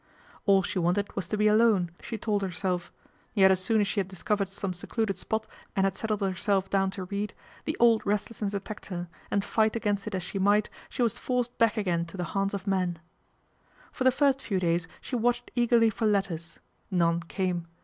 All 0.47 0.63
she 0.63 0.79
wanted 0.79 1.15
was 1.15 1.27
to 1.27 1.37
be 1.37 1.45
alone, 1.45 1.91
she 2.01 2.17
told 2.17 2.41
her 2.41 2.49
self; 2.51 2.91
yet 3.35 3.51
as 3.51 3.59
soon 3.63 3.81
as 3.81 3.87
she 3.87 3.99
had 3.99 4.07
discovered 4.07 4.47
some 4.51 4.73
secluded 4.73 5.15
spot 5.15 5.45
and 5.75 5.83
had 5.85 5.95
settled 5.95 6.21
herself 6.21 6.71
down 6.71 6.89
to 6.97 7.03
read, 7.03 7.35
the 7.65 7.77
old 7.79 8.03
restlessness 8.03 8.55
attacked 8.55 8.87
her, 8.87 9.09
and 9.29 9.45
fight 9.45 9.75
against 9.75 10.07
it 10.07 10.15
as 10.15 10.23
she 10.23 10.39
might, 10.39 10.71
she 10.89 11.03
was 11.03 11.19
forced 11.19 11.55
back 11.59 11.77
again 11.77 12.05
to 12.07 12.17
the 12.17 12.23
haunts 12.33 12.55
of 12.55 12.65
men. 12.65 12.97
For 13.91 14.03
the 14.03 14.09
first 14.09 14.41
few 14.41 14.59
days 14.59 14.87
she 15.01 15.15
watched 15.15 15.51
eagerly 15.55 15.91
for 15.91 16.07
letters. 16.07 16.57
None 16.89 17.19
came. 17.21 17.67